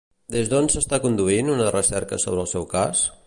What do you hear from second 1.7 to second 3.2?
recerca sobre el seu cas?